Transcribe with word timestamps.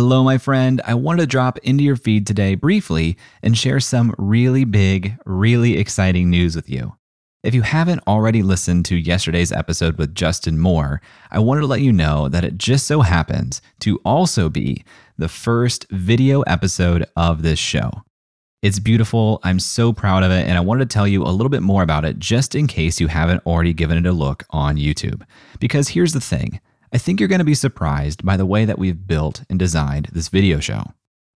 Hello, 0.00 0.22
my 0.22 0.38
friend. 0.38 0.80
I 0.84 0.94
wanted 0.94 1.22
to 1.22 1.26
drop 1.26 1.58
into 1.58 1.82
your 1.82 1.96
feed 1.96 2.24
today 2.24 2.54
briefly 2.54 3.16
and 3.42 3.58
share 3.58 3.80
some 3.80 4.14
really 4.16 4.62
big, 4.64 5.18
really 5.26 5.76
exciting 5.76 6.30
news 6.30 6.54
with 6.54 6.70
you. 6.70 6.94
If 7.42 7.52
you 7.52 7.62
haven't 7.62 8.06
already 8.06 8.44
listened 8.44 8.84
to 8.84 8.96
yesterday's 8.96 9.50
episode 9.50 9.98
with 9.98 10.14
Justin 10.14 10.60
Moore, 10.60 11.02
I 11.32 11.40
wanted 11.40 11.62
to 11.62 11.66
let 11.66 11.80
you 11.80 11.92
know 11.92 12.28
that 12.28 12.44
it 12.44 12.58
just 12.58 12.86
so 12.86 13.00
happens 13.00 13.60
to 13.80 13.98
also 14.04 14.48
be 14.48 14.84
the 15.16 15.28
first 15.28 15.84
video 15.90 16.42
episode 16.42 17.04
of 17.16 17.42
this 17.42 17.58
show. 17.58 17.90
It's 18.62 18.78
beautiful. 18.78 19.40
I'm 19.42 19.58
so 19.58 19.92
proud 19.92 20.22
of 20.22 20.30
it. 20.30 20.46
And 20.46 20.56
I 20.56 20.60
wanted 20.60 20.88
to 20.88 20.94
tell 20.94 21.08
you 21.08 21.24
a 21.24 21.34
little 21.34 21.50
bit 21.50 21.62
more 21.62 21.82
about 21.82 22.04
it 22.04 22.20
just 22.20 22.54
in 22.54 22.68
case 22.68 23.00
you 23.00 23.08
haven't 23.08 23.44
already 23.44 23.72
given 23.72 23.98
it 23.98 24.06
a 24.06 24.12
look 24.12 24.44
on 24.50 24.76
YouTube. 24.76 25.22
Because 25.58 25.88
here's 25.88 26.12
the 26.12 26.20
thing 26.20 26.60
I 26.92 26.98
think 26.98 27.20
you're 27.20 27.28
going 27.28 27.40
to 27.40 27.44
be 27.44 27.54
surprised 27.54 28.24
by 28.24 28.36
the 28.36 28.46
way 28.46 28.64
that 28.64 28.78
we've 28.78 29.06
built 29.06 29.42
and 29.50 29.58
designed 29.58 30.08
this 30.12 30.28
video 30.28 30.60
show. 30.60 30.92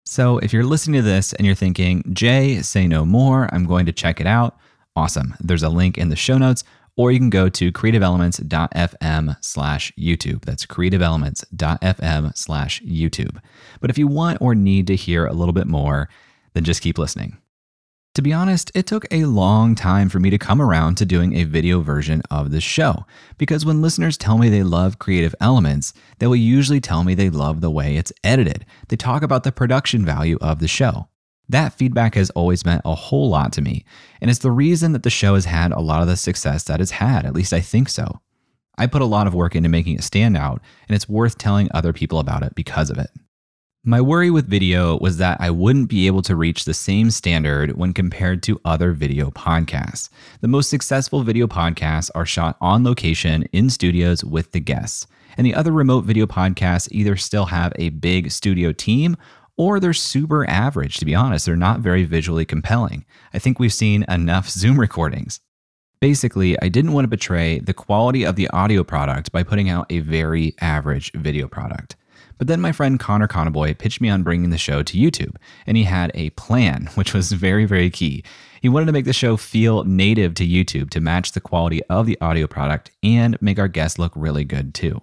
So 0.05 0.39
if 0.39 0.53
you're 0.53 0.65
listening 0.65 1.01
to 1.01 1.09
this 1.09 1.33
and 1.35 1.47
you're 1.47 1.55
thinking, 1.55 2.03
Jay, 2.13 2.63
say 2.63 2.87
no 2.87 3.05
more, 3.05 3.49
I'm 3.53 3.67
going 3.67 3.87
to 3.87 3.93
check 3.93 4.21
it 4.21 4.27
out, 4.27 4.59
awesome. 4.97 5.35
There's 5.41 5.63
a 5.63 5.69
link 5.69 5.99
in 5.99 6.09
the 6.09 6.17
show 6.17 6.39
notes. 6.39 6.65
Or 6.97 7.11
you 7.11 7.19
can 7.19 7.31
go 7.31 7.49
to 7.49 7.73
creativeelements.fm 7.73 9.37
slash 9.41 9.93
YouTube. 9.99 10.45
That's 10.45 10.67
creativeelements.fm 10.67 12.37
slash 12.37 12.83
YouTube. 12.83 13.39
But 13.81 13.91
if 13.91 13.97
you 13.97 14.07
want 14.07 14.43
or 14.43 14.55
need 14.55 14.87
to 14.89 14.97
hear 14.97 15.25
a 15.25 15.33
little 15.33 15.55
bit 15.55 15.67
more, 15.67 16.11
then 16.53 16.65
just 16.65 16.83
keep 16.83 16.99
listening. 16.99 17.39
To 18.15 18.23
be 18.23 18.33
honest, 18.33 18.73
it 18.75 18.89
took 18.89 19.07
a 19.13 19.25
long 19.27 19.77
time 19.77 20.09
for 20.09 20.19
me 20.19 20.31
to 20.31 20.39
come 20.39 20.61
around 20.61 20.97
to 20.97 21.07
doing 21.07 21.37
a 21.37 21.45
video 21.45 21.81
version 21.81 22.23
of 22.29 22.51
the 22.51 22.61
show, 22.61 23.07
because 23.39 23.65
when 23.65 23.81
listeners 23.81 24.19
tell 24.19 24.37
me 24.37 24.49
they 24.49 24.65
love 24.65 24.99
creative 24.99 25.33
elements, 25.41 25.93
they 26.19 26.27
will 26.27 26.35
usually 26.35 26.81
tell 26.81 27.05
me 27.05 27.15
they 27.15 27.31
love 27.31 27.61
the 27.61 27.71
way 27.71 27.97
it's 27.97 28.13
edited. 28.25 28.67
They 28.89 28.97
talk 28.97 29.23
about 29.23 29.45
the 29.45 29.53
production 29.53 30.05
value 30.05 30.39
of 30.41 30.59
the 30.59 30.67
show. 30.67 31.07
That 31.49 31.73
feedback 31.73 32.17
has 32.17 32.31
always 32.31 32.65
meant 32.65 32.83
a 32.85 32.97
whole 32.97 33.31
lot 33.31 33.53
to 33.53 33.63
me, 33.63 33.85
and 34.21 34.29
it's 34.29 34.41
the 34.41 34.51
reason 34.51 34.91
that 34.91 35.05
the 35.05 35.11
show 35.11 35.35
has 35.35 35.45
had 35.45 35.71
a 35.71 35.81
lot 35.81 36.03
of 36.03 36.09
the 36.09 36.17
success 36.17 36.65
that 36.65 36.81
it's 36.81 36.91
had, 36.91 37.25
at 37.25 37.35
least 37.35 37.53
I 37.53 37.61
think 37.61 37.89
so. 37.89 38.21
I 38.77 38.89
put 38.89 39.03
a 39.03 39.07
lot 39.07 39.29
of 39.29 39.35
work 39.35 39.55
into 39.55 39.69
making 39.69 39.95
it 39.95 40.03
stand 40.03 40.37
out, 40.37 40.61
and 40.89 40.97
it's 40.97 41.09
worth 41.09 41.39
telling 41.39 41.69
other 41.73 41.93
people 41.93 42.19
about 42.19 42.43
it 42.43 42.57
because 42.57 42.91
of 42.91 42.99
it. 42.99 43.11
My 43.83 44.03
worry 44.03 44.31
with 44.31 44.47
video 44.47 44.99
was 44.99 45.17
that 45.17 45.41
I 45.41 45.49
wouldn't 45.49 45.89
be 45.89 46.07
able 46.07 46.21
to 46.23 46.37
reach 46.37 46.67
the 46.67 46.75
same 46.75 47.11
standard 47.11 47.79
when 47.79 47.95
compared 47.95 48.43
to 48.43 48.61
other 48.63 48.93
video 48.93 49.31
podcasts. 49.31 50.11
The 50.43 50.49
most 50.49 50.69
successful 50.69 51.23
video 51.23 51.47
podcasts 51.47 52.11
are 52.15 52.27
shot 52.27 52.59
on 52.61 52.85
location 52.85 53.45
in 53.55 53.71
studios 53.71 54.23
with 54.23 54.53
the 54.53 54.61
guests. 54.61 55.07
And 55.39 55.47
the 55.47 55.55
other 55.55 55.73
remote 55.73 56.03
video 56.03 56.27
podcasts 56.27 56.93
either 56.93 57.17
still 57.17 57.47
have 57.47 57.73
a 57.77 57.89
big 57.89 58.31
studio 58.31 58.73
team 58.73 59.17
or 59.57 59.81
they're 59.81 59.95
super 59.95 60.47
average, 60.47 60.99
to 60.99 61.07
be 61.07 61.15
honest. 61.15 61.47
They're 61.47 61.57
not 61.57 61.81
very 61.81 62.05
visually 62.05 62.45
compelling. 62.45 63.07
I 63.33 63.39
think 63.39 63.59
we've 63.59 63.73
seen 63.73 64.05
enough 64.11 64.47
Zoom 64.51 64.79
recordings. 64.79 65.41
Basically, 66.03 66.61
I 66.61 66.69
didn't 66.69 66.93
want 66.93 67.05
to 67.05 67.09
betray 67.09 67.61
the 67.61 67.73
quality 67.73 68.25
of 68.25 68.37
the 68.37 68.49
audio 68.51 68.85
product 68.85 69.33
by 69.33 69.43
putting 69.43 69.71
out 69.71 69.87
a 69.89 70.01
very 70.01 70.55
average 70.61 71.13
video 71.13 71.49
product. 71.49 71.97
But 72.41 72.47
then 72.47 72.63
my 72.63 72.73
friend 72.73 72.99
Connor 72.99 73.29
Conaboy 73.29 73.77
pitched 73.77 74.01
me 74.01 74.09
on 74.09 74.23
bringing 74.23 74.49
the 74.49 74.57
show 74.57 74.83
to 74.83 74.97
YouTube, 74.97 75.37
and 75.67 75.77
he 75.77 75.85
had 75.85 76.11
a 76.15 76.31
plan, 76.31 76.89
which 76.95 77.13
was 77.13 77.33
very, 77.33 77.67
very 77.67 77.91
key. 77.91 78.25
He 78.63 78.69
wanted 78.71 78.87
to 78.87 78.93
make 78.93 79.05
the 79.05 79.13
show 79.13 79.37
feel 79.37 79.85
native 79.85 80.33
to 80.37 80.49
YouTube 80.49 80.89
to 80.91 81.03
match 81.03 81.33
the 81.33 81.43
quality 81.43 81.83
of 81.91 82.07
the 82.07 82.19
audio 82.19 82.47
product 82.47 82.93
and 83.03 83.37
make 83.43 83.59
our 83.59 83.69
guests 83.69 83.99
look 83.99 84.13
really 84.17 84.45
good 84.45 84.73
too. 84.73 85.03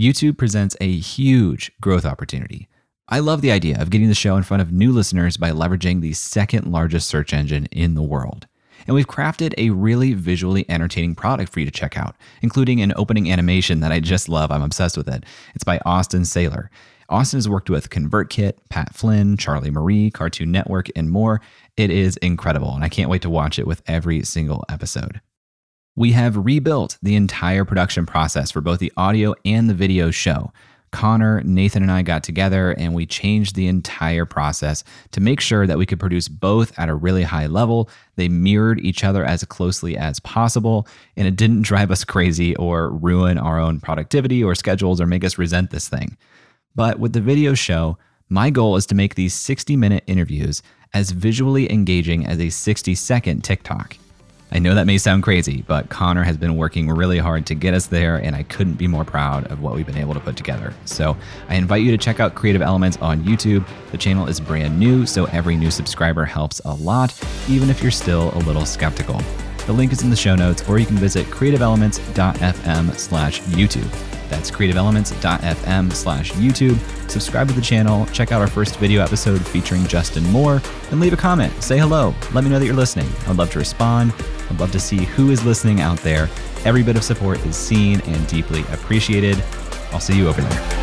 YouTube 0.00 0.38
presents 0.38 0.74
a 0.80 0.90
huge 0.90 1.70
growth 1.82 2.06
opportunity. 2.06 2.66
I 3.10 3.18
love 3.18 3.42
the 3.42 3.52
idea 3.52 3.78
of 3.78 3.90
getting 3.90 4.08
the 4.08 4.14
show 4.14 4.34
in 4.34 4.42
front 4.42 4.62
of 4.62 4.72
new 4.72 4.90
listeners 4.90 5.36
by 5.36 5.50
leveraging 5.50 6.00
the 6.00 6.14
second 6.14 6.72
largest 6.72 7.08
search 7.08 7.34
engine 7.34 7.66
in 7.72 7.92
the 7.92 8.02
world. 8.02 8.46
And 8.86 8.94
we've 8.94 9.06
crafted 9.06 9.54
a 9.58 9.70
really 9.70 10.12
visually 10.14 10.64
entertaining 10.68 11.14
product 11.14 11.52
for 11.52 11.60
you 11.60 11.66
to 11.66 11.72
check 11.72 11.96
out, 11.96 12.16
including 12.42 12.80
an 12.80 12.92
opening 12.96 13.30
animation 13.30 13.80
that 13.80 13.92
I 13.92 14.00
just 14.00 14.28
love. 14.28 14.50
I'm 14.50 14.62
obsessed 14.62 14.96
with 14.96 15.08
it. 15.08 15.24
It's 15.54 15.64
by 15.64 15.80
Austin 15.84 16.22
Saylor. 16.22 16.68
Austin 17.08 17.36
has 17.38 17.48
worked 17.48 17.68
with 17.68 17.90
ConvertKit, 17.90 18.54
Pat 18.70 18.94
Flynn, 18.94 19.36
Charli 19.36 19.70
Marie, 19.70 20.10
Cartoon 20.10 20.50
Network, 20.50 20.88
and 20.96 21.10
more. 21.10 21.40
It 21.76 21.90
is 21.90 22.16
incredible, 22.18 22.74
and 22.74 22.82
I 22.82 22.88
can't 22.88 23.10
wait 23.10 23.22
to 23.22 23.30
watch 23.30 23.58
it 23.58 23.66
with 23.66 23.82
every 23.86 24.22
single 24.22 24.64
episode. 24.68 25.20
We 25.96 26.12
have 26.12 26.44
rebuilt 26.44 26.98
the 27.02 27.14
entire 27.14 27.64
production 27.64 28.04
process 28.06 28.50
for 28.50 28.60
both 28.60 28.80
the 28.80 28.92
audio 28.96 29.34
and 29.44 29.70
the 29.70 29.74
video 29.74 30.10
show. 30.10 30.52
Connor, 30.94 31.42
Nathan, 31.42 31.82
and 31.82 31.90
I 31.90 32.02
got 32.02 32.22
together 32.22 32.70
and 32.78 32.94
we 32.94 33.04
changed 33.04 33.56
the 33.56 33.66
entire 33.66 34.24
process 34.24 34.84
to 35.10 35.20
make 35.20 35.40
sure 35.40 35.66
that 35.66 35.76
we 35.76 35.86
could 35.86 35.98
produce 35.98 36.28
both 36.28 36.72
at 36.78 36.88
a 36.88 36.94
really 36.94 37.24
high 37.24 37.48
level. 37.48 37.90
They 38.14 38.28
mirrored 38.28 38.78
each 38.78 39.02
other 39.02 39.24
as 39.24 39.42
closely 39.42 39.96
as 39.96 40.20
possible, 40.20 40.86
and 41.16 41.26
it 41.26 41.34
didn't 41.34 41.62
drive 41.70 41.90
us 41.90 42.04
crazy 42.04 42.54
or 42.54 42.90
ruin 42.90 43.38
our 43.38 43.58
own 43.58 43.80
productivity 43.80 44.44
or 44.44 44.54
schedules 44.54 45.00
or 45.00 45.06
make 45.06 45.24
us 45.24 45.36
resent 45.36 45.72
this 45.72 45.88
thing. 45.88 46.16
But 46.76 47.00
with 47.00 47.12
the 47.12 47.20
video 47.20 47.54
show, 47.54 47.98
my 48.28 48.50
goal 48.50 48.76
is 48.76 48.86
to 48.86 48.94
make 48.94 49.16
these 49.16 49.34
60 49.34 49.74
minute 49.74 50.04
interviews 50.06 50.62
as 50.92 51.10
visually 51.10 51.70
engaging 51.72 52.24
as 52.24 52.38
a 52.38 52.50
60 52.50 52.94
second 52.94 53.42
TikTok. 53.42 53.96
I 54.54 54.60
know 54.60 54.76
that 54.76 54.86
may 54.86 54.98
sound 54.98 55.24
crazy, 55.24 55.64
but 55.66 55.88
Connor 55.88 56.22
has 56.22 56.36
been 56.36 56.56
working 56.56 56.88
really 56.88 57.18
hard 57.18 57.44
to 57.46 57.56
get 57.56 57.74
us 57.74 57.88
there, 57.88 58.18
and 58.18 58.36
I 58.36 58.44
couldn't 58.44 58.74
be 58.74 58.86
more 58.86 59.04
proud 59.04 59.50
of 59.50 59.60
what 59.60 59.74
we've 59.74 59.84
been 59.84 59.98
able 59.98 60.14
to 60.14 60.20
put 60.20 60.36
together. 60.36 60.72
So 60.84 61.16
I 61.48 61.56
invite 61.56 61.82
you 61.82 61.90
to 61.90 61.98
check 61.98 62.20
out 62.20 62.36
Creative 62.36 62.62
Elements 62.62 62.96
on 62.98 63.24
YouTube. 63.24 63.66
The 63.90 63.98
channel 63.98 64.28
is 64.28 64.38
brand 64.38 64.78
new, 64.78 65.06
so 65.06 65.24
every 65.26 65.56
new 65.56 65.72
subscriber 65.72 66.24
helps 66.24 66.60
a 66.64 66.72
lot, 66.72 67.12
even 67.48 67.68
if 67.68 67.82
you're 67.82 67.90
still 67.90 68.32
a 68.34 68.40
little 68.46 68.64
skeptical. 68.64 69.20
The 69.66 69.72
link 69.72 69.92
is 69.92 70.02
in 70.04 70.10
the 70.10 70.16
show 70.16 70.36
notes, 70.36 70.68
or 70.68 70.78
you 70.78 70.86
can 70.86 70.98
visit 70.98 71.26
creativeelements.fm 71.26 72.94
slash 72.96 73.40
YouTube. 73.40 73.90
That's 74.28 74.52
creativeelements.fm 74.52 75.92
slash 75.92 76.30
YouTube. 76.32 77.10
Subscribe 77.10 77.48
to 77.48 77.54
the 77.54 77.60
channel, 77.60 78.06
check 78.06 78.30
out 78.30 78.40
our 78.40 78.46
first 78.46 78.76
video 78.76 79.02
episode 79.02 79.44
featuring 79.44 79.84
Justin 79.88 80.22
Moore, 80.30 80.62
and 80.92 81.00
leave 81.00 81.12
a 81.12 81.16
comment. 81.16 81.52
Say 81.60 81.76
hello. 81.76 82.14
Let 82.32 82.44
me 82.44 82.50
know 82.50 82.60
that 82.60 82.66
you're 82.66 82.74
listening. 82.74 83.08
I'd 83.26 83.36
love 83.36 83.50
to 83.50 83.58
respond. 83.58 84.12
I'd 84.50 84.60
love 84.60 84.72
to 84.72 84.80
see 84.80 85.04
who 85.04 85.30
is 85.30 85.44
listening 85.44 85.80
out 85.80 85.98
there. 86.00 86.28
Every 86.64 86.82
bit 86.82 86.96
of 86.96 87.04
support 87.04 87.44
is 87.46 87.56
seen 87.56 88.00
and 88.02 88.26
deeply 88.28 88.60
appreciated. 88.72 89.42
I'll 89.92 90.00
see 90.00 90.16
you 90.16 90.28
over 90.28 90.40
there. 90.40 90.80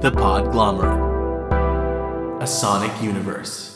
The 0.00 0.10
Podglomerate, 0.10 2.42
a 2.42 2.46
sonic 2.46 3.02
universe. 3.02 3.73